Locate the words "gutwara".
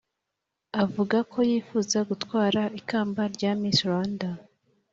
2.09-2.61